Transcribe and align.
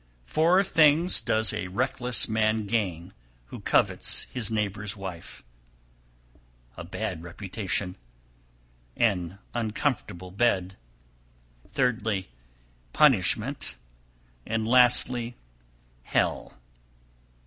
309. 0.25 0.25
Four 0.25 0.63
things 0.63 1.21
does 1.21 1.53
a 1.53 1.67
wreckless 1.67 2.27
man 2.27 2.65
gain 2.65 3.13
who 3.49 3.59
covets 3.59 4.25
his 4.33 4.49
neighbour's 4.49 4.97
wife, 4.97 5.43
a 6.75 6.83
bad 6.83 7.21
reputation, 7.21 7.95
an 8.97 9.37
uncomfortable 9.53 10.31
bed, 10.31 10.75
thirdly, 11.73 12.29
punishment, 12.93 13.75
and 14.43 14.67
lastly, 14.67 15.35
hell. 16.01 16.57